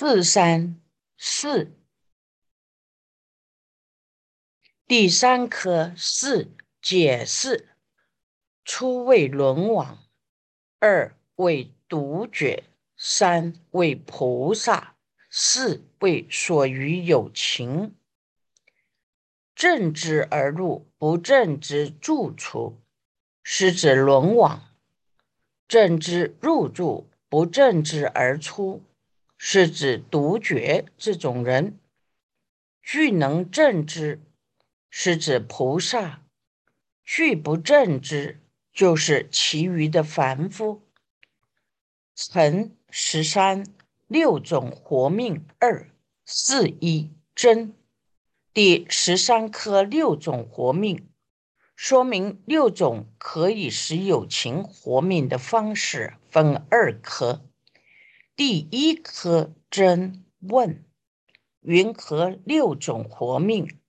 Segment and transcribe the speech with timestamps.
[0.00, 0.80] 四三
[1.16, 1.72] 四，
[4.86, 7.70] 第三科四解释：
[8.64, 9.98] 初为轮王，
[10.78, 12.62] 二为独觉，
[12.96, 14.94] 三为菩萨，
[15.30, 17.96] 四为所于有情。
[19.56, 22.80] 正之而入，不正之住出，
[23.42, 24.76] 是指轮王；
[25.66, 28.84] 正之入住，不正之而出。
[29.40, 31.78] 是指独觉这种人，
[32.82, 34.20] 具能正之，
[34.90, 36.24] 是指菩萨；
[37.04, 38.40] 具不正之，
[38.72, 40.82] 就是其余的凡夫。
[42.16, 43.64] 成十三
[44.08, 45.88] 六种活命二
[46.26, 47.72] 四一真，
[48.52, 51.08] 第十三颗六种活命，
[51.76, 57.47] 说明六种可以使有情活命的方式分二颗。
[58.38, 60.84] 第一颗真问：
[61.58, 63.80] 云何六种活命？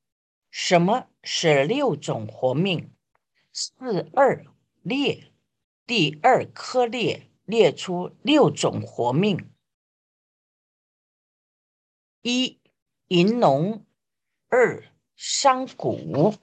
[0.50, 2.92] 什么是六种活命？
[3.54, 4.44] 四二
[4.82, 5.32] 列，
[5.86, 9.54] 第二颗列列出六种活命：
[12.24, 12.60] 一
[13.10, 13.86] 银龙，
[14.48, 14.84] 二
[15.16, 16.34] 山谷，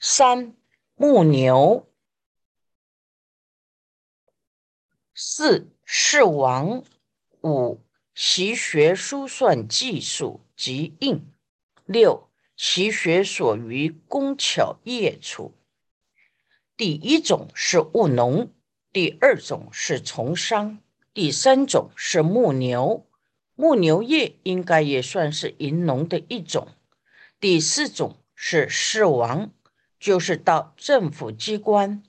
[0.00, 0.56] 三
[0.94, 1.92] 木牛，
[5.12, 5.70] 四。
[5.90, 6.84] 是王
[7.40, 7.80] 五
[8.14, 11.32] 习学书算技术及应
[11.86, 15.54] 六习学所于工巧业处。
[16.76, 18.52] 第一种是务农，
[18.92, 20.78] 第二种是从商，
[21.14, 23.06] 第三种是牧牛。
[23.54, 26.68] 牧牛业应该也算是银农的一种。
[27.40, 29.50] 第四种是士王，
[29.98, 32.02] 就是到政府机关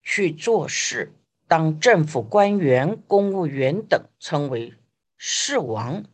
[0.00, 1.12] 去做事。
[1.48, 4.74] 当政府官员、公务员等称为
[5.16, 6.04] 士王。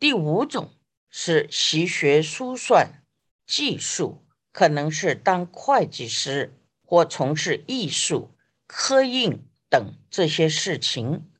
[0.00, 0.72] 第五种
[1.08, 3.04] 是习学书算
[3.46, 6.52] 技术，可能是当会计师
[6.84, 8.34] 或从事艺术、
[8.66, 11.30] 刻印等这些事情。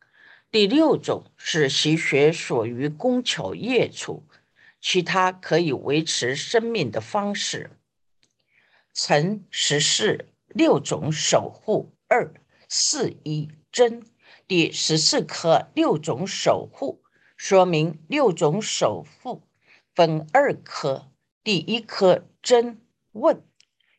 [0.50, 4.22] 第六种是习学所于工巧业处，
[4.80, 7.70] 其他可以维持生命的方式。
[8.92, 12.32] 曾十四六种守护二。
[12.68, 14.04] 四一真
[14.46, 17.02] 第十四颗六种守护，
[17.36, 19.42] 说明六种守护
[19.94, 21.10] 分二颗。
[21.42, 22.80] 第一颗真
[23.12, 23.42] 问：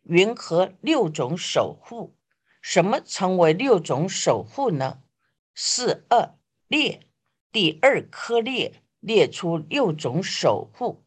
[0.03, 2.15] 云何六种守护？
[2.61, 5.01] 什么称为六种守护呢？
[5.55, 6.37] 四二
[6.67, 7.07] 列
[7.51, 11.03] 第二颗列列出六种守护，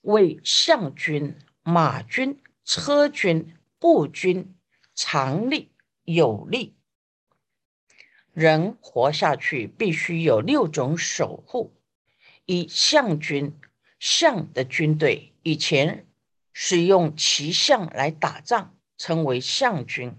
[0.00, 2.42] 为象军、马军。
[2.68, 4.54] 车军、步军、
[4.94, 5.72] 常力、
[6.04, 6.76] 有力，
[8.34, 11.72] 人活下去必须有六种守护：
[12.44, 13.58] 一、象军，
[13.98, 16.06] 象的军队以前
[16.52, 20.10] 是用骑象来打仗，称为象军；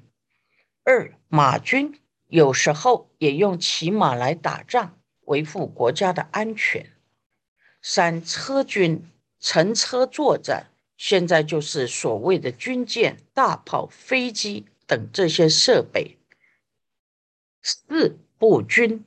[0.84, 6.88] 二、马军，有时候也用骑马来打仗，维护国家的安全；
[7.84, 9.08] 三、车军，
[9.40, 10.72] 乘车作战。
[11.00, 16.18] 现在就是所谓的军舰、大炮、飞机等这些设备。
[17.62, 19.06] 四步军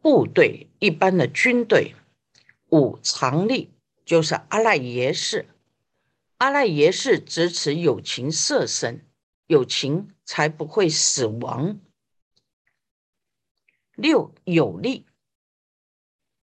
[0.00, 1.94] 部队，一般的军队。
[2.70, 3.70] 五常力
[4.06, 5.46] 就是阿赖耶识，
[6.38, 9.04] 阿赖耶识支持有情色身，
[9.46, 11.78] 有情才不会死亡。
[13.94, 15.04] 六有利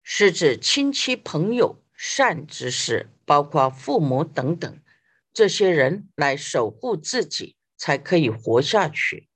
[0.04, 1.82] 是指亲戚朋友。
[1.98, 4.80] 善之事，包括父母等等，
[5.34, 9.28] 这些人来守护自己，才可以活下去。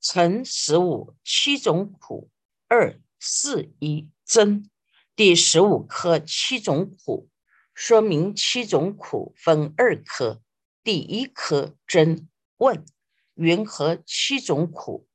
[0.00, 2.30] 乘十五七种苦，
[2.68, 4.68] 二四一真，
[5.14, 7.30] 第十五颗七种苦，
[7.72, 10.42] 说明七种苦分二颗，
[10.84, 12.28] 第一颗真
[12.58, 12.84] 问
[13.34, 15.08] 云何七种苦？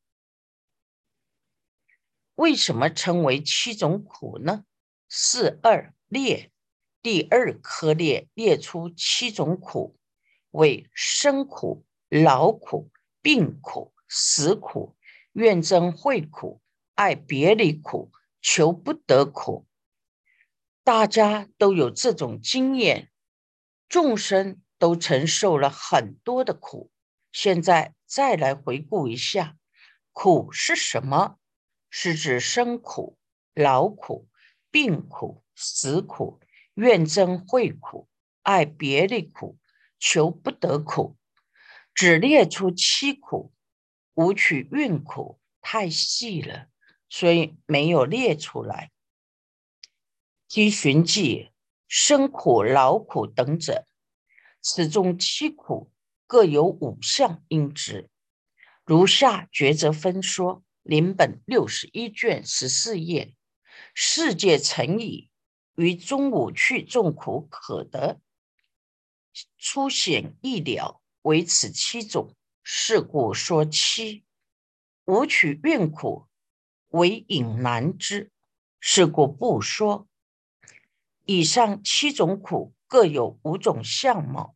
[2.35, 4.65] 为什么称为七种苦呢？
[5.07, 5.93] 四二。
[6.07, 6.51] 列
[7.01, 9.97] 第二颗列列出七种苦，
[10.51, 14.95] 为生苦、老苦、病苦、死苦、
[15.33, 16.61] 怨憎会苦、
[16.95, 18.11] 爱别离苦、
[18.41, 19.65] 求不得苦。
[20.83, 23.11] 大家都有这种经验，
[23.89, 26.91] 众生都承受了很多的苦。
[27.31, 29.57] 现在再来回顾一下，
[30.11, 31.37] 苦是什么？
[31.89, 33.17] 是指生苦、
[33.53, 34.27] 老苦、
[34.69, 35.43] 病苦。
[35.63, 36.40] 死苦、
[36.75, 38.07] 怨憎会苦、
[38.43, 39.57] 爱别离苦、
[39.99, 41.17] 求不得苦，
[41.93, 43.53] 只列出七苦：
[44.13, 46.67] 无取运苦、太细了，
[47.09, 48.91] 所以没有列出来。
[50.47, 51.51] 七寻记
[51.87, 53.85] 生苦、劳苦等者，
[54.61, 55.91] 此中七苦
[56.27, 58.09] 各有五项因之。
[58.85, 63.33] 如下抉择分说，临本六十一卷十四页。
[63.93, 65.30] 世界成矣，
[65.81, 68.21] 于中午去众苦可得，
[69.57, 72.35] 出显易了，为此七种。
[72.63, 74.23] 是故说七。
[75.05, 76.27] 无取怨苦，
[76.89, 78.29] 为隐难之。
[78.79, 80.07] 是故不说。
[81.25, 84.55] 以上七种苦各有五种相貌，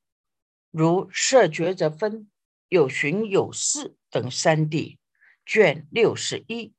[0.70, 2.30] 如色觉者分
[2.70, 5.00] 有寻有事等三地
[5.44, 6.76] 卷六十一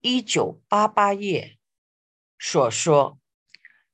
[0.00, 1.58] 一九八八页
[2.38, 3.18] 所说，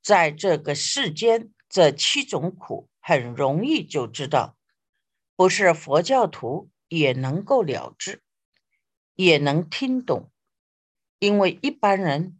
[0.01, 4.57] 在这个世间，这七种苦很容易就知道，
[5.35, 8.21] 不是佛教徒也能够了知，
[9.15, 10.31] 也能听懂，
[11.19, 12.39] 因为一般人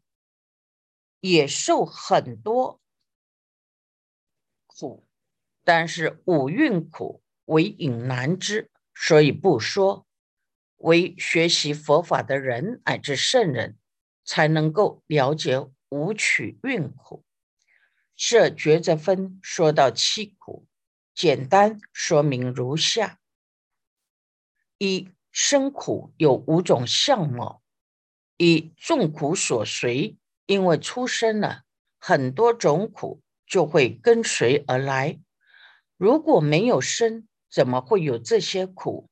[1.19, 2.81] 也受很多。
[4.65, 5.05] 苦，
[5.63, 10.07] 但是五蕴苦为隐难知，所以不说。
[10.77, 13.77] 为学习佛法的人乃至圣人，
[14.25, 15.59] 才能够了解
[15.89, 17.23] 五取蕴苦。
[18.23, 20.67] 设抉择分说到七苦，
[21.15, 23.19] 简单说明如下：
[24.77, 27.63] 一生苦有五种相貌，
[28.37, 31.63] 一众苦所随，因为出生了
[31.97, 33.23] 很多种苦。
[33.47, 35.19] 就会跟随而来。
[35.97, 39.09] 如果没有生，怎么会有这些苦？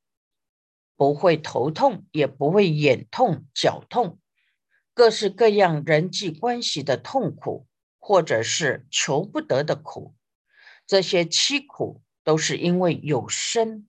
[0.96, 4.18] 不会头痛，也不会眼痛、脚痛，
[4.94, 7.68] 各式各样人际关系的痛苦，
[8.10, 10.16] 或者是求不得的苦，
[10.88, 13.88] 这些七苦都是因为有生。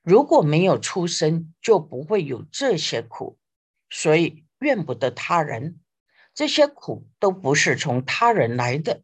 [0.00, 3.36] 如果没有出生，就不会有这些苦。
[3.90, 5.80] 所以怨不得他人，
[6.34, 9.02] 这些苦都不是从他人来的。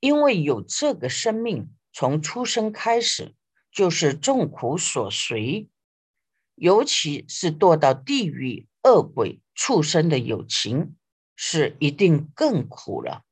[0.00, 3.36] 因为有这个生命，从出生开始
[3.70, 5.70] 就是众苦所随，
[6.56, 10.96] 尤其是堕到地狱、恶鬼、畜生的友情，
[11.42, 13.24] 是一定更苦了。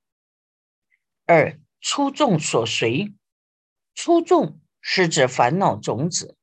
[1.26, 3.12] 二出众所随，
[3.94, 6.38] 出众是指烦恼种子，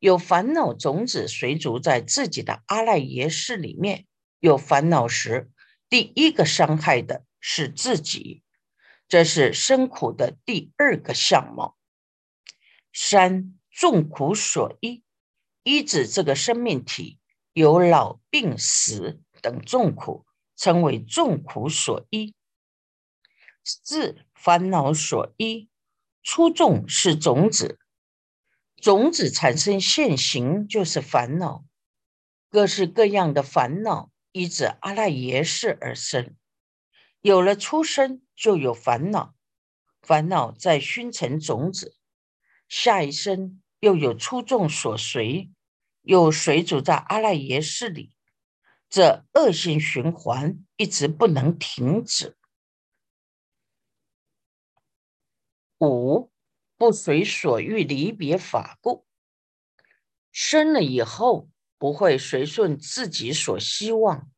[0.00, 4.06] 有烦恼种子随逐在自己的阿赖耶识里面，
[4.40, 5.52] 有烦恼时，
[5.88, 8.42] 第一个伤害的是自己。
[9.06, 11.76] 这是生苦的第二个相貌。
[12.92, 15.04] 三众苦所依，
[15.62, 17.20] 依指这个生命体
[17.52, 20.26] 有老、病、死等众苦，
[20.56, 22.34] 称为众苦所依。
[23.64, 25.68] 四烦恼所依，
[26.22, 27.78] 初众是种子，
[28.76, 31.64] 种子产生现行就是烦恼，
[32.50, 36.34] 各式各样的烦恼依着阿赖耶识而生。
[37.20, 39.34] 有了出生，就有烦恼，
[40.02, 41.96] 烦恼在熏成种子，
[42.68, 45.52] 下一生又有出众所随，
[46.02, 48.12] 又随主在阿赖耶识里，
[48.92, 52.36] 这恶性循环一直不能停止。
[55.78, 56.30] 五
[56.76, 59.06] 不随所欲离别法故，
[60.30, 64.30] 生了以后不会随顺自己所希望。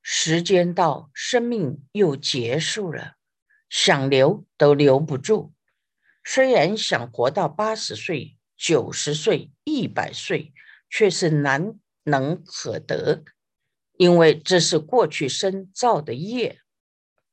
[0.00, 3.16] 时间到，生命又结束了，
[3.68, 5.52] 想留都留不住。
[6.24, 10.54] 虽然想活到八十岁、九十岁、一百岁，
[10.88, 13.24] 却是难能可得，
[13.98, 16.60] 因为这是过去生造的业，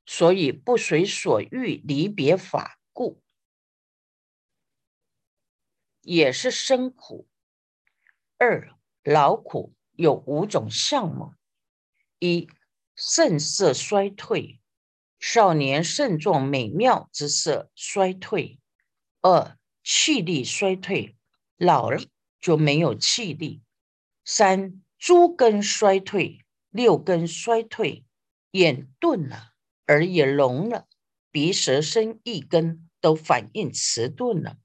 [0.06, 3.22] 所以不随所欲离别法故，
[6.02, 7.28] 也是生苦。
[8.38, 11.34] 二劳苦有五种相貌：
[12.20, 12.50] 一。
[12.96, 14.62] 肾色衰退，
[15.20, 18.60] 少年肾壮美妙之色衰退；
[19.20, 21.18] 二气力衰退，
[21.58, 22.00] 老了
[22.40, 23.63] 就没有气力；
[24.26, 26.40] 三诸根衰退，
[26.70, 28.06] 六根衰退，
[28.52, 29.54] 眼钝了，
[29.88, 30.88] 耳也聋了，
[31.32, 34.58] 鼻舌身一根都反应迟钝了。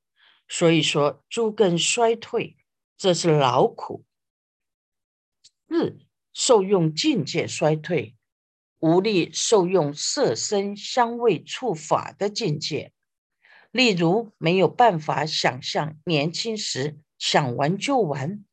[0.48, 2.56] 所以说诸根衰退，
[2.96, 4.04] 这是劳苦。
[5.68, 5.98] 四
[6.32, 8.14] 受用境界衰退。
[8.80, 12.92] 无力受用色身香味触法的境界，
[13.72, 18.44] 例如没有办法想象年轻时想玩就玩，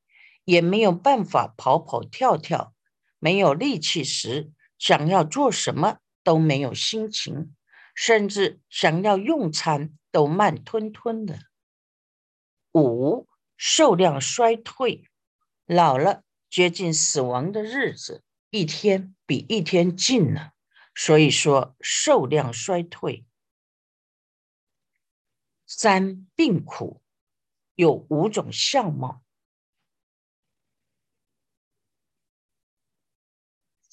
[0.46, 2.74] 也没有办法跑跑跳跳，
[3.20, 7.56] 没有力气时想要做什么都没有心情，
[7.94, 11.40] 甚至想要用餐都慢吞吞的。
[12.74, 15.10] 五受量衰退，
[15.66, 20.54] 老了接近死亡的日子，一天比一天近了。
[20.94, 23.26] 所以说，寿量衰退。
[25.66, 27.02] 三病苦
[27.76, 29.22] 有五种相貌，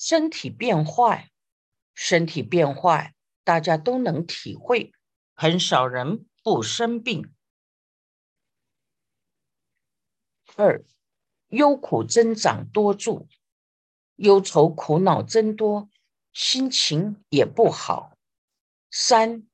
[0.04, 1.30] 身体变坏，
[1.94, 4.92] 身体变坏，大家都能体会，
[5.36, 7.32] 很少人不生病。
[10.56, 10.84] 二
[11.50, 13.28] 忧苦增长多助，
[14.16, 15.88] 忧愁苦恼增多，
[16.32, 18.18] 心情也不好。
[18.90, 19.46] 三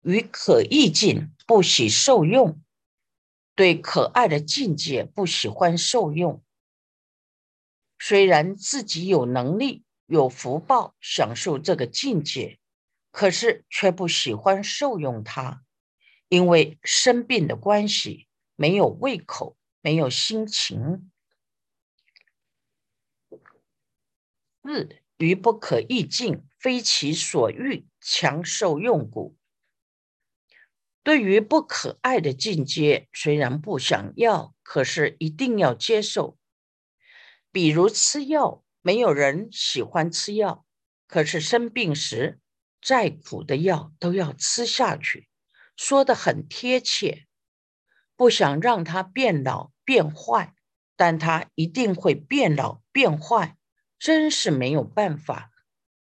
[0.00, 2.58] 与可意境不喜受用，
[3.54, 6.42] 对可爱的境界不喜欢受用。
[7.98, 12.58] 虽然自己有能力、有福报享受这个境界，
[13.12, 15.62] 可是却不喜欢受用它，
[16.28, 18.26] 因为生病的关系，
[18.56, 21.12] 没有胃口，没有心情。
[24.64, 24.88] 四
[25.18, 29.36] 于不可意境，非其所欲，强受用故。
[31.04, 36.36] 对于不可爱的境界，虽然不想要，可是一定要接受。
[37.52, 40.64] 比如吃药，没有人喜欢吃药，
[41.06, 42.40] 可是生病时，
[42.80, 45.28] 再苦的药都要吃下去，
[45.76, 47.26] 说的很贴切。
[48.16, 50.54] 不想让它变老变坏，
[50.96, 53.56] 但它一定会变老变坏，
[53.98, 55.50] 真是没有办法，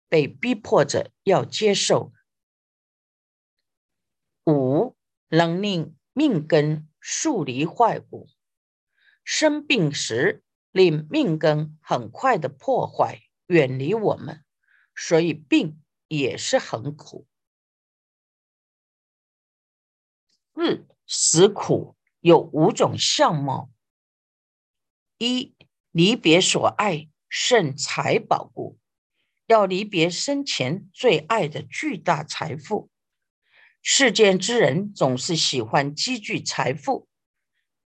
[0.09, 2.11] 被逼迫着要接受。
[4.45, 4.95] 五
[5.29, 8.27] 能令命根树离坏故，
[9.23, 14.43] 生病时令命根很快的破坏，远离我们，
[14.95, 17.27] 所以病也是很苦。
[20.53, 23.69] 日死苦有五种相貌：
[25.17, 25.55] 一
[25.91, 28.77] 离别所爱胜财宝故，
[29.45, 32.89] 要离别生前最爱的巨大财富。
[33.81, 37.06] 世间之人总是喜欢积聚财富，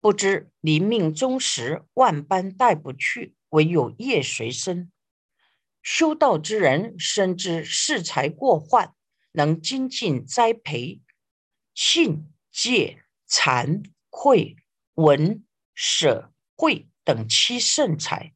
[0.00, 4.92] 不知临命终时万般带不去，唯有业随身。
[5.82, 8.94] 修道之人深知世财过患，
[9.32, 11.00] 能精进栽培
[11.74, 14.56] 信、戒、惭、愧、
[14.94, 18.34] 闻、舍、慧等七圣财，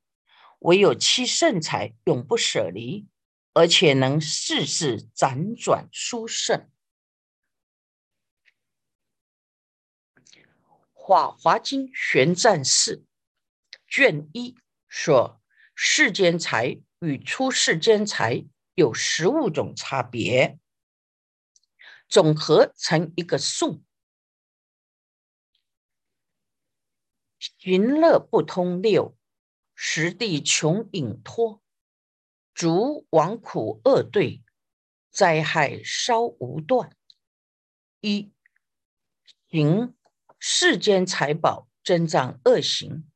[0.61, 3.07] 唯有七圣财永不舍离，
[3.53, 6.59] 而且能世世辗转殊胜。
[11.13, 13.01] 《法华经·玄奘释》
[13.87, 14.57] 卷一
[14.89, 15.43] 说：
[15.75, 20.59] 世间财与出世间财有十五种差别，
[22.09, 23.85] 总合成一个颂。
[27.59, 29.15] 寻乐不通六，
[29.75, 31.63] 实地穷隐脱，
[32.55, 34.43] 逐亡苦恶对，
[35.11, 36.97] 灾害稍无断。
[38.01, 38.33] 一
[39.51, 39.95] 行。
[40.45, 43.09] 世间财宝增长恶行，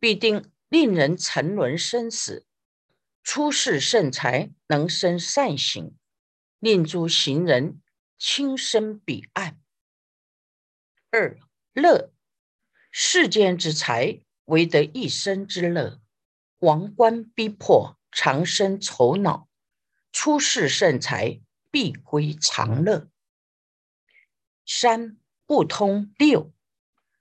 [0.00, 2.44] 必定令人沉沦生死；
[3.22, 5.94] 出世圣财能生善行，
[6.58, 7.80] 令诸行人
[8.18, 9.60] 轻生彼岸。
[11.12, 11.38] 二
[11.72, 12.12] 乐，
[12.90, 16.00] 世间之财唯得一生之乐，
[16.58, 19.46] 王冠逼迫，长生愁恼；
[20.10, 23.08] 出世圣财必归常乐。
[24.66, 25.16] 三。
[25.54, 26.52] 不通六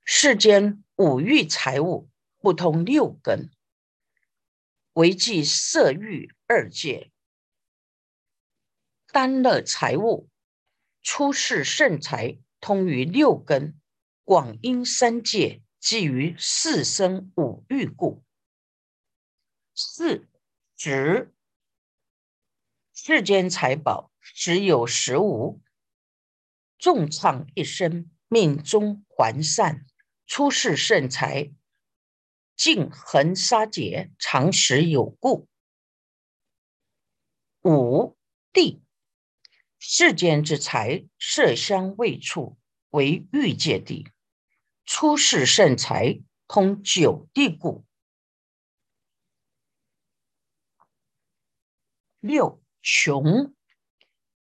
[0.04, 2.10] 世间五欲财物，
[2.40, 3.52] 不通六根，
[4.94, 7.12] 唯记色欲二界。
[9.12, 10.32] 单乐财物，
[11.04, 13.80] 出世圣财，通于六根，
[14.24, 18.24] 广阴三界，即于四生五欲故。
[19.76, 20.28] 四
[20.76, 21.32] 值
[22.96, 25.62] 世间财宝，只有十五，
[26.80, 28.10] 重唱一生。
[28.34, 29.86] 命中还善，
[30.26, 31.54] 出世圣财，
[32.56, 35.48] 尽恒杀劫，常时有故。
[37.62, 38.18] 五
[38.52, 38.82] 地
[39.78, 42.58] 世间之财，色香味触
[42.90, 44.08] 为欲界地，
[44.84, 47.86] 出世圣财通九地故。
[52.20, 53.54] 六穷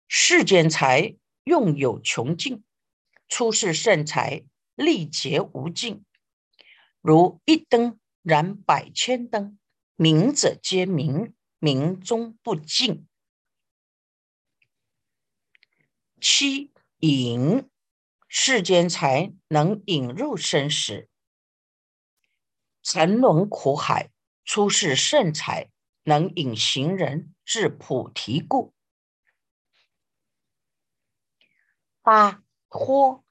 [0.06, 2.62] 世间财用有穷尽。
[3.34, 6.04] 出世圣财，力竭无尽，
[7.00, 9.58] 如一灯燃百千灯，
[9.96, 13.08] 明者皆明，明中不尽。
[16.20, 17.70] 七引
[18.28, 21.08] 世间财能引入生死，
[22.82, 24.10] 沉沦苦海，
[24.44, 25.70] 出世圣才，
[26.02, 28.74] 能引行人至菩提故。
[32.02, 32.41] 八
[32.74, 33.22] 或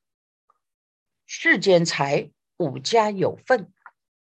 [1.26, 3.74] 世间财，五家有份，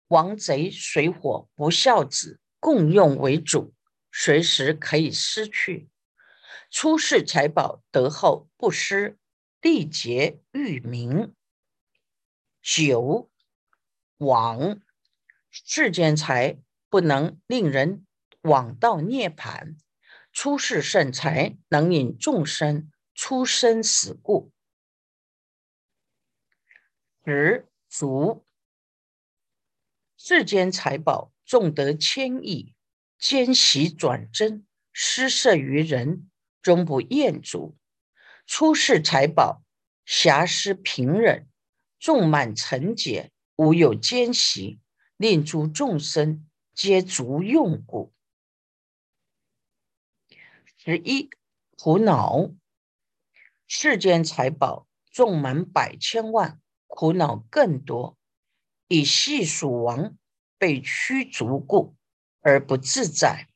[0.08, 3.72] 王贼水火不孝子共用为主，
[4.10, 5.88] 随时可以失去。
[6.72, 9.16] 出世财宝得后不失，
[9.60, 11.32] 力竭欲明。
[12.60, 13.30] 九
[14.18, 14.80] 往
[15.52, 16.58] 世间财
[16.88, 18.04] 不能令人
[18.42, 19.76] 往到涅盘，
[20.32, 22.90] 出世圣财能引众生。
[23.18, 24.52] 出生死故，
[27.28, 28.46] 十足
[30.16, 32.72] 世间财宝重得千亿，
[33.18, 36.30] 奸习转真，施舍于人，
[36.62, 37.76] 终不厌足。
[38.46, 39.64] 出世财宝
[40.04, 41.48] 瑕施平忍，
[41.98, 44.78] 众满成解，无有奸习，
[45.16, 48.14] 令诸众生皆足用故。
[50.76, 51.28] 十一
[51.76, 52.52] 苦恼。
[53.66, 56.60] 世间财宝重满百千万，
[56.96, 58.16] 苦恼更多。
[58.88, 60.16] 以细数王
[60.56, 61.94] 被驱逐故，
[62.40, 63.48] 而不自在。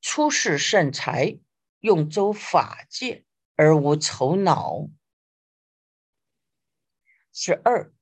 [0.00, 1.40] 出世圣财
[1.80, 3.24] 用周法界，
[3.56, 4.86] 而无愁恼。
[7.32, 7.92] 十二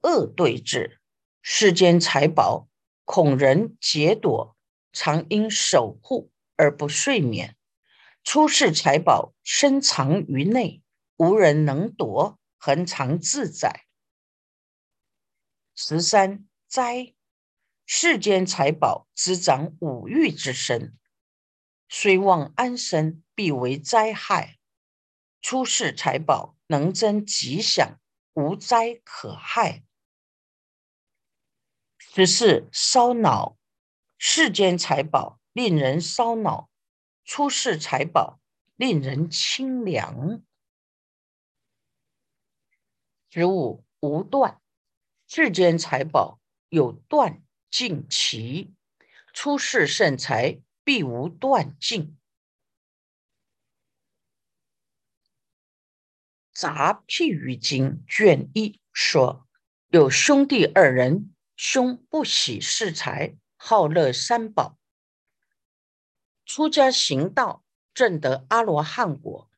[0.00, 1.02] 恶对治，
[1.42, 2.70] 世间财宝
[3.04, 4.56] 恐人劫夺，
[4.90, 7.56] 常因守护而不睡眠。
[8.22, 10.80] 出世财宝深藏于内。
[11.18, 13.84] 无人能夺，恒常自在。
[15.76, 17.14] 十三灾，
[17.84, 20.96] 世间财宝滋长五欲之身，
[21.88, 24.58] 虽望安生，必为灾害。
[25.40, 27.98] 出世财宝能增吉祥，
[28.34, 29.84] 无灾可害。
[31.98, 33.58] 十四烧脑，
[34.16, 36.70] 世间财宝令人烧脑，
[37.24, 38.40] 出世财宝
[38.76, 40.40] 令人清凉。
[43.28, 44.62] 十五无断，
[45.36, 48.72] 世间财宝有断尽期，
[49.32, 52.16] 出世圣财必无断尽。
[56.52, 59.48] 杂譬喻经卷一说，
[59.88, 64.78] 有兄弟二人，兄不喜世财，好乐三宝，
[66.46, 69.50] 出家行道，证得阿罗汉果，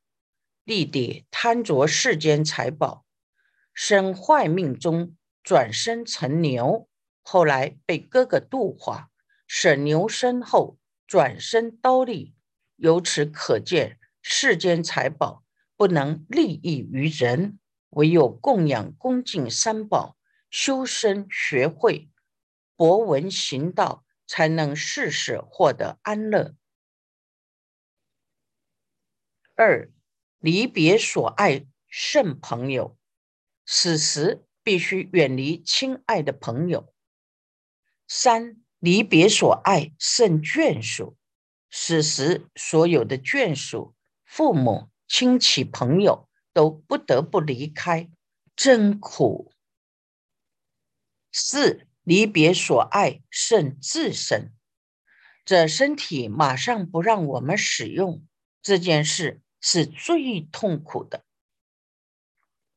[0.65, 3.05] 弟弟贪着世间财宝。
[3.75, 5.15] 生坏命中
[5.47, 6.89] 转生成牛，
[7.23, 9.13] 后来被哥哥度化，
[9.47, 12.35] 舍牛身后转生刀立。
[12.75, 15.45] 由此可见，世间财宝
[15.77, 20.17] 不能利益于人，唯有供养恭敬三宝，
[20.51, 22.11] 修身学会，
[22.75, 26.57] 博闻行道，才能世世获得安乐。
[29.55, 29.93] 二
[30.41, 32.99] 离别所爱圣朋友。
[33.65, 36.93] 此时必须远离亲爱的朋友。
[38.09, 41.17] 三离别所爱胜眷属，
[41.71, 48.11] 此时所有的眷属、父母、亲戚、朋友都不得不离开，
[48.57, 49.53] 真苦。
[51.31, 54.53] 四离别所爱胜自身，
[55.45, 58.27] 这身体马上不让我们使用，
[58.61, 61.25] 这件事是最痛苦的。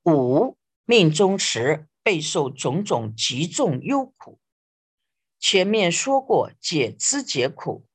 [0.06, 0.59] 五。
[0.90, 4.40] 命中时备受种种极重忧苦，
[5.38, 7.86] 前面说过解知解苦，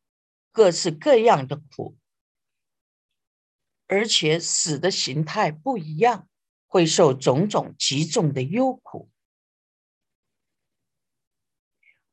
[0.52, 1.96] 各式各样的苦，
[3.88, 6.28] 而且死的形态不一样，
[6.68, 9.10] 会受种种极重的忧苦。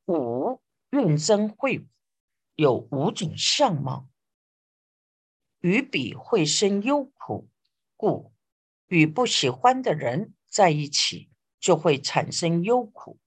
[0.06, 1.88] 五怨憎会
[2.56, 4.10] 有五种相貌，
[5.60, 7.48] 与彼会生忧苦，
[7.96, 8.34] 故
[8.88, 10.34] 与不喜欢的人。
[10.52, 11.30] 在一起
[11.62, 13.18] 就会产生忧苦。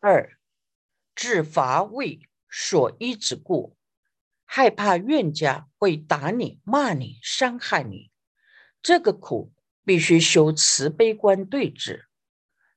[0.00, 0.38] 二，
[1.14, 3.76] 自乏为所依之故，
[4.44, 8.10] 害怕怨家会打你、骂你、伤害你，
[8.80, 9.52] 这个苦
[9.84, 12.08] 必须修慈悲观对治。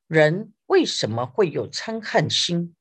[0.07, 2.75] 人为什么会有嗔恨心？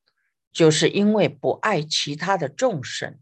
[0.50, 3.20] 就是因为不爱其他的众生。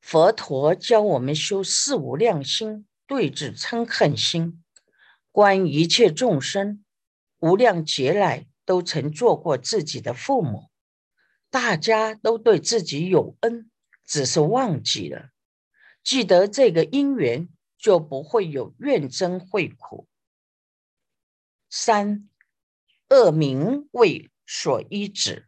[0.00, 4.64] 佛陀教我们修四无量心，对治嗔恨心，
[5.30, 6.84] 观一切众生，
[7.38, 10.70] 无量劫来都曾做过自己的父母，
[11.50, 13.70] 大家都对自己有恩，
[14.04, 15.30] 只是忘记了。
[16.02, 20.08] 记得这个因缘，就不会有怨憎会苦。
[21.68, 22.28] 三
[23.10, 25.46] 恶名为所依止，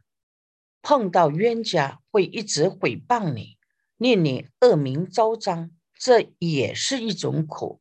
[0.83, 3.57] 碰到冤家会一直诽谤你，
[4.03, 7.81] 令你恶名昭彰，这也是一种苦。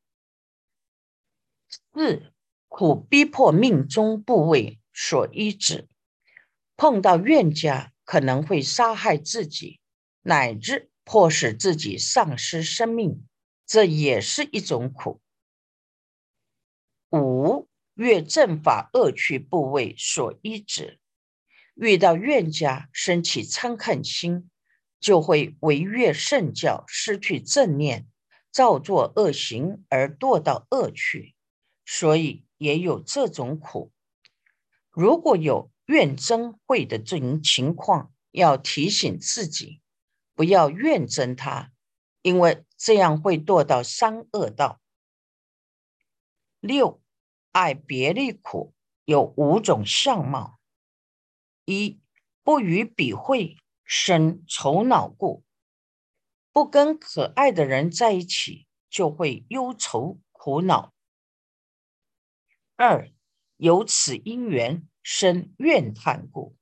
[1.93, 2.31] 四
[2.67, 5.89] 苦逼迫命中部位所依止，
[6.77, 9.79] 碰到冤家可能会杀害自己，
[10.21, 13.25] 乃至迫使自己丧失生命，
[13.65, 15.19] 这也是一种苦。
[17.10, 20.99] 五越正法恶趣部位所依止，
[21.73, 24.50] 遇到怨家生起嗔恨心，
[25.01, 28.07] 就会违越圣教，失去正念，
[28.51, 31.35] 造作恶行而堕到恶趣，
[31.85, 33.91] 所以也有这种苦。
[34.89, 39.81] 如果有怨憎会的这种情况，要提醒自己，
[40.35, 41.73] 不要怨憎他，
[42.21, 44.79] 因为这样会堕到三恶道。
[46.61, 47.01] 六。
[47.53, 50.57] 爱别离苦有五种相貌：
[51.65, 51.99] 一
[52.43, 53.57] 不与比会
[53.93, 55.43] 生愁恼故，
[56.54, 60.93] 不跟可爱的人在一起就会忧愁苦恼；
[62.77, 63.12] 二
[63.58, 66.56] 有此因缘生怨叹故，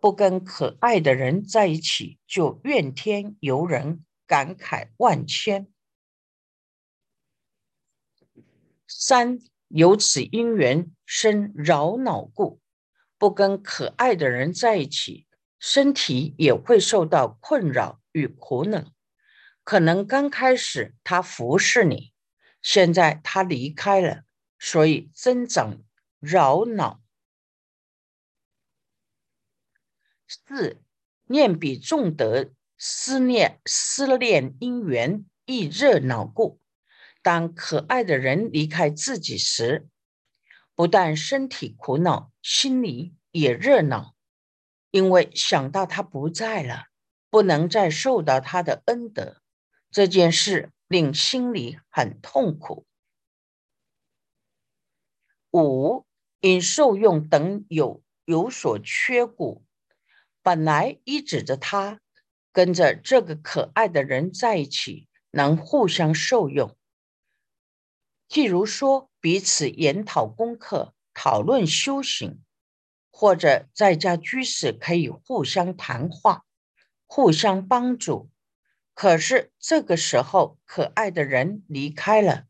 [0.00, 5.66] 不跟可爱的人在一起就怨天尤人，感慨万千；
[8.86, 9.38] 三。
[9.68, 12.58] 由此因缘生扰恼故，
[13.18, 15.27] 不跟可爱的人在一起，
[15.58, 18.92] 身体也会受到困扰与苦恼。
[19.64, 22.12] 可能刚开始他服侍你，
[22.62, 24.24] 现在他离开了，
[24.58, 25.82] 所以增长
[26.20, 27.02] 扰恼。
[30.26, 30.82] 四
[31.26, 36.60] 念彼重德思念思念因缘亦热恼故。
[37.20, 39.88] 当可爱的人离开自己时，
[40.74, 44.14] 不但身体苦恼，心里也热闹，
[44.90, 46.86] 因为想到他不在了，
[47.30, 49.42] 不能再受到他的恩德，
[49.90, 52.86] 这件事令心里很痛苦。
[55.50, 56.06] 五
[56.40, 59.64] 因受用等有有所缺故，
[60.42, 62.00] 本来依指着他
[62.52, 66.76] 跟着这个可爱的人在一起，能互相受用。
[68.28, 72.42] 譬如说，彼此研讨功课、讨论修行，
[73.20, 76.44] 或者在家居士可以互相谈话、
[77.04, 78.30] 互相帮助。
[78.94, 82.46] 可是这个时候，可爱的人离开了，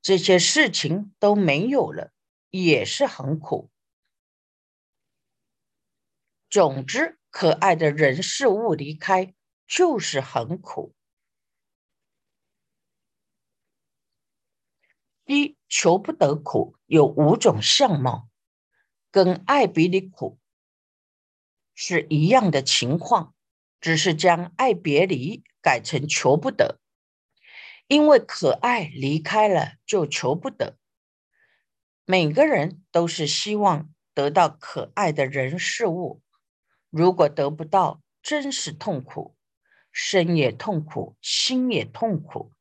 [0.00, 2.12] 这些事情都没有了，
[2.50, 3.68] 也是很苦。
[6.48, 9.34] 总之，可爱的人事物离开
[9.66, 10.94] 就是很苦。
[15.24, 18.28] 一求不得苦有五种相貌，
[19.16, 20.38] 跟爱别离苦
[21.74, 23.34] 是一样的情况，
[23.80, 26.78] 只是将爱别离改成求不得。
[27.86, 30.76] 因为可爱离开了就求不得。
[32.04, 36.20] 每个人都是希望得到可爱的人事物，
[36.90, 39.34] 如果得不到，真是痛苦，
[39.90, 42.52] 身也痛苦，心也痛苦。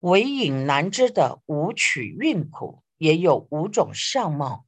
[0.00, 4.66] 唯隐难知的五取蕴苦也有五种相貌，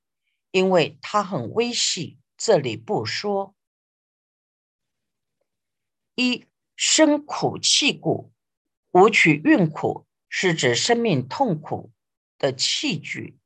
[0.53, 3.55] 因为它很微细，这里不说。
[6.15, 8.33] 一生苦气故，
[8.93, 11.93] 五取蕴苦是指生命痛苦
[12.39, 13.39] 的器具。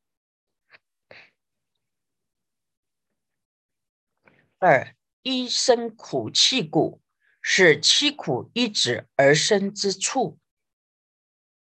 [4.58, 7.02] 二一生苦气故，
[7.42, 10.38] 是七苦一指而生之处。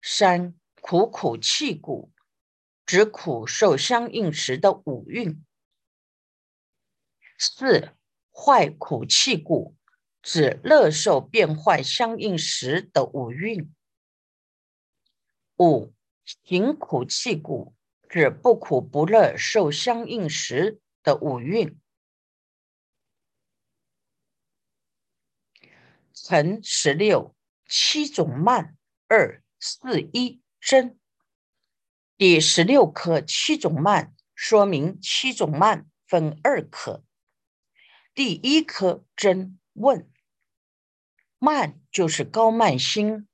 [0.02, 2.12] 三苦苦气故，
[2.86, 5.44] 指苦受相应时的五蕴。
[7.38, 7.96] 四
[8.30, 9.74] 坏苦气故，
[10.22, 13.74] 指乐受变坏相应时的五蕴。
[15.58, 15.94] 五
[16.44, 17.74] 行苦气故，
[18.08, 21.80] 指不苦不乐受相应时的五蕴。
[26.12, 27.34] 乘十六
[27.66, 28.76] 七种慢
[29.08, 29.42] 二。
[29.66, 30.98] 四一真，
[32.26, 37.04] 第十六颗七种慢，说明七种慢分二颗。
[38.14, 40.10] 第一颗真问，
[41.38, 43.28] 慢就是高慢心，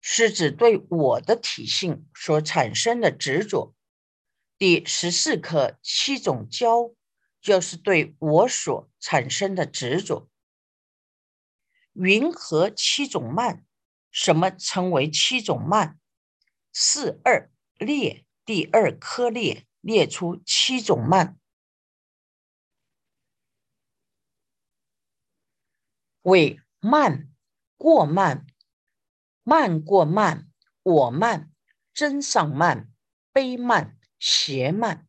[0.00, 3.76] 是指对我的体性所产生的执着。
[4.58, 6.92] 第十四颗七种交，
[7.40, 10.28] 就是对我所产生的执着。
[11.92, 13.64] 云和七种慢。
[14.10, 16.00] 什么称为七种慢？
[16.72, 21.38] 四二列，第二颗列列出七种慢：
[26.22, 27.30] 为慢、
[27.76, 28.46] 过慢、
[29.42, 30.50] 慢过慢、
[30.82, 31.52] 我慢、
[31.92, 32.92] 真上慢、
[33.32, 35.06] 悲慢、邪慢。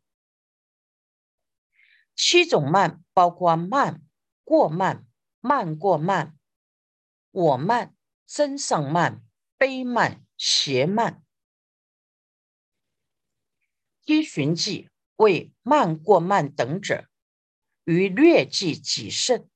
[2.16, 4.02] 七种慢包括慢、
[4.44, 5.06] 过慢、
[5.40, 6.38] 慢过慢、
[7.32, 9.24] 我慢、真上慢、
[9.58, 11.24] 悲慢、邪慢。
[14.08, 17.10] 依循记为慢过慢等者，
[17.84, 19.50] 于略记己胜，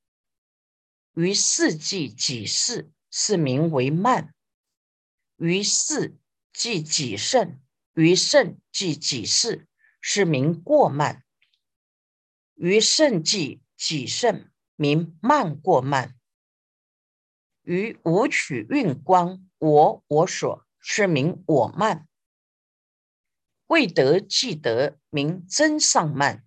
[1.13, 4.33] 于四记己事，是名为慢；
[5.37, 6.17] 于四
[6.51, 7.61] 记己胜，
[7.93, 9.69] 于胜记己事，
[10.01, 11.23] 是名过慢；
[12.55, 16.15] 于胜记己胜，名慢过慢；
[17.61, 22.09] 于五取运光我我所，是名我慢。
[23.71, 26.43] 未得即得，名真上慢；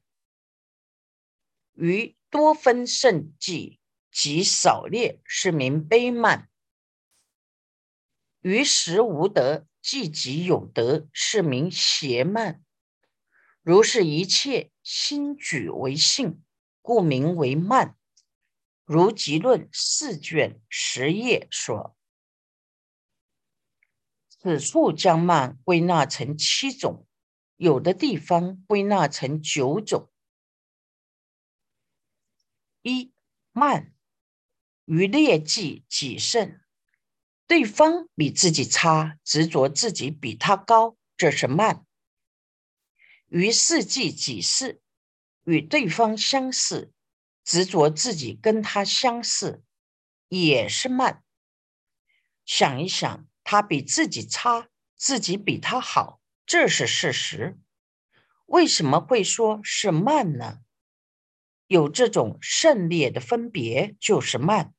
[1.72, 3.80] 于多分胜计
[4.12, 6.48] 及少劣，是名卑慢；
[8.42, 12.62] 于时无德，即己有德，是名邪慢。
[13.62, 16.42] 如是一切心举为性，
[16.82, 17.96] 故名为慢。
[18.84, 21.96] 如集论四卷十页说，
[24.28, 27.06] 此处将慢归纳成七种。
[27.56, 30.10] 有的地方归纳成九种：
[32.82, 33.12] 一
[33.52, 33.94] 慢
[34.84, 36.60] 于劣迹己胜，
[37.46, 41.84] 对方比自己差，执着自己比他高，这是慢；
[43.28, 44.82] 于事迹己事，
[45.44, 46.92] 与对方相似，
[47.44, 49.62] 执着自己跟他相似，
[50.28, 51.22] 也是慢。
[52.44, 56.20] 想一想，他比自己差，自己比他好。
[56.46, 57.58] 这是事实，
[58.46, 60.58] 为什么会说是慢呢？
[61.66, 64.74] 有这种胜劣的分别就是慢，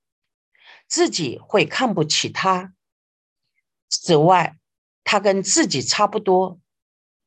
[0.87, 2.75] 自己会看不起他。
[3.89, 4.59] 此外，
[5.03, 6.59] 他跟自己差不多，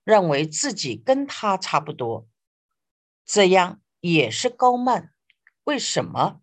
[0.05, 2.29] 认为自己跟他差不多，
[3.25, 5.13] 这样也是高慢。
[5.65, 6.41] 为什么？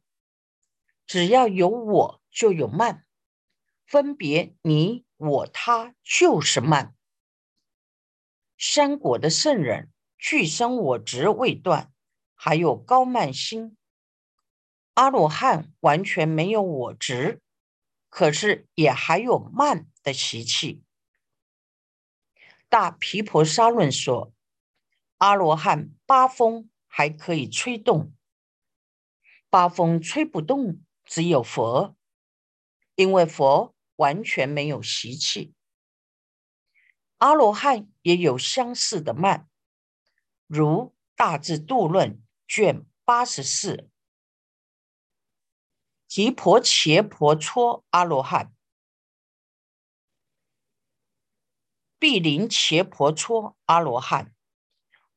[1.07, 3.05] 只要有我就有慢，
[3.85, 6.94] 分别你我他就是慢。
[8.57, 11.91] 三果的圣人，俱生我执未断，
[12.33, 13.77] 还有高慢心。
[14.93, 17.41] 阿罗汉完全没有我执，
[18.09, 20.81] 可是也还有慢的习气。
[22.69, 24.33] 大毗婆沙论说，
[25.17, 28.13] 阿罗汉八风还可以吹动，
[29.49, 31.95] 八风吹不动，只有佛，
[32.95, 35.53] 因为佛完全没有习气。
[37.17, 39.49] 阿罗汉也有相似的慢，
[40.45, 40.67] 如
[41.15, 43.89] 《大智度论》卷八十四，
[46.07, 48.53] 提婆伽婆搓阿罗汉，
[51.97, 54.35] 毗陵伽婆搓阿罗汉，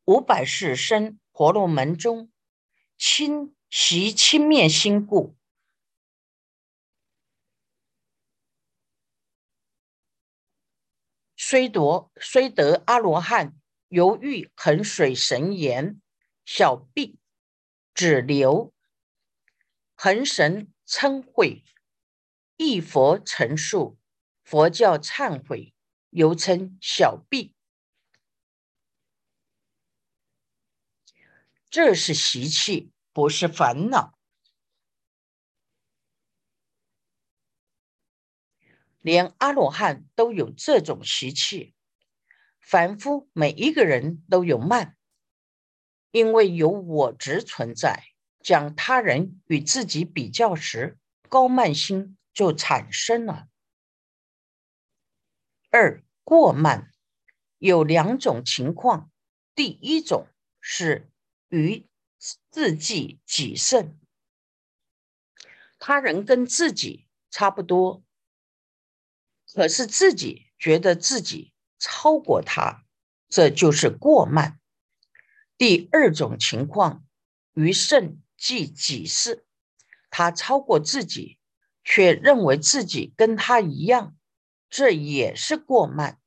[0.07, 2.33] 五百世生婆罗门中，
[2.97, 5.38] 亲习轻面心故。
[11.51, 13.59] 虽夺虽得阿罗汉，
[13.89, 15.99] 犹欲衡水神言，
[16.45, 17.19] 小臂
[17.95, 18.75] 只留
[19.95, 21.65] 恒神称悔，
[22.59, 23.99] 一佛陈述
[24.45, 25.73] 佛教忏悔，
[26.11, 27.55] 又称小臂。
[31.71, 34.18] 这是习气，不是烦恼。
[39.09, 41.73] 连阿罗汉都有这种习气，
[42.61, 44.99] 凡夫每一个人都有慢，
[46.11, 48.05] 因为有我执存在，
[48.43, 50.99] 将他人与自己比较时，
[51.31, 53.49] 高慢心就产生了。
[55.71, 56.93] 二过慢
[57.57, 59.11] 有两种情况，
[59.55, 60.27] 第一种
[60.61, 61.11] 是
[61.49, 61.89] 与
[62.51, 63.99] 自己己胜，
[65.79, 68.03] 他人跟自己差不多。
[69.55, 72.85] 可是自己觉得自己超过他，
[73.29, 74.61] 这就是过慢。
[75.57, 77.05] 第二种情况，
[77.55, 79.47] 于胜即己事，
[80.11, 81.39] 他超过自己，
[81.83, 84.17] 却认为自己跟他一样，
[84.69, 86.21] 这也是过慢。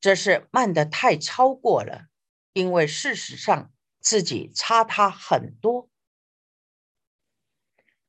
[0.00, 2.06] 这是慢的太超过了，
[2.52, 5.90] 因为事实上自己差他很多。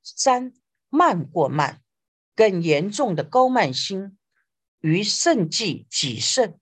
[0.03, 0.53] 三
[0.89, 1.81] 慢过慢，
[2.35, 4.18] 更严重的高慢心。
[4.79, 6.59] 于胜计己胜，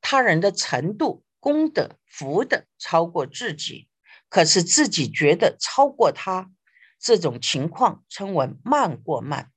[0.00, 3.88] 他人的程度功德、福德超过自己，
[4.28, 6.50] 可是自己觉得超过他，
[6.98, 9.52] 这种情况称为慢过慢。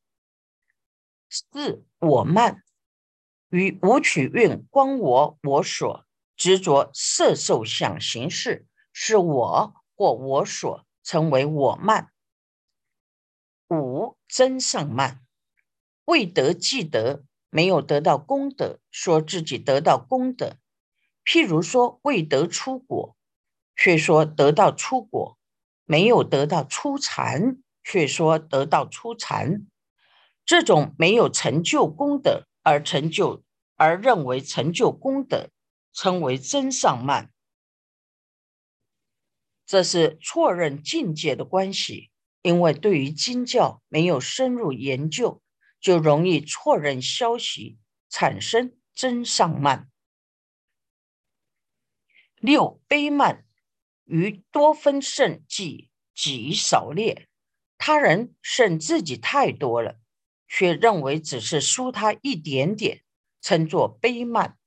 [1.30, 2.64] 四我慢，
[3.50, 12.12] 与五取运光我我所执着色受想行识是我或我所，称为我慢。
[13.70, 15.22] 五真上慢，
[16.04, 20.56] 未得既得，没有得到功德，说自己得到功德。
[21.24, 23.16] 譬如说未得出果，
[23.76, 25.38] 却说得到出果；
[25.86, 29.68] 没有得到出禅，却说得到出禅。
[30.44, 33.44] 这种没有成就功德而成就
[33.76, 35.50] 而认为成就功德，
[35.94, 37.32] 称为真上慢。
[39.68, 42.10] 这是错认境界的关系。
[42.44, 45.44] 因为对于经教没有深入研究，
[45.82, 49.90] 就容易错认消息，产生真上慢。
[52.36, 53.46] 六悲慢
[54.06, 57.28] 于多分胜计己少劣，
[57.78, 60.00] 他人胜自己太多了，
[60.48, 63.04] 却认为只是输他一点点，
[63.42, 64.58] 称作悲慢。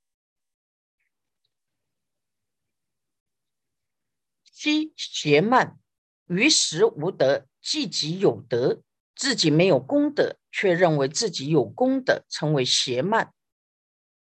[4.43, 5.79] 七邪慢
[6.27, 7.47] 于时无德。
[7.67, 8.83] 自己有德，
[9.15, 13.33] 自己没有功德，却认为自己有功德，称为邪慢；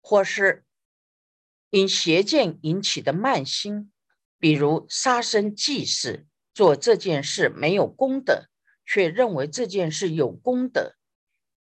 [0.00, 0.64] 或是
[1.70, 3.92] 因邪见引起的慢心，
[4.38, 8.48] 比如杀生祭祀，做这件事没有功德，
[8.86, 10.94] 却认为这件事有功德，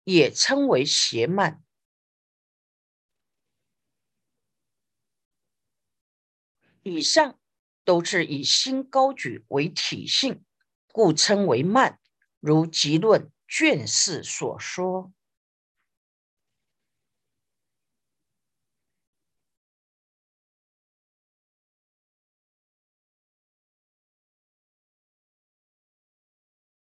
[0.03, 1.63] 也称为邪慢。
[6.83, 7.39] 以上
[7.85, 10.43] 都是以心高举为体性。
[10.91, 12.01] 故称为慢，
[12.41, 13.21] 如《极论》
[13.57, 15.11] 卷四所说。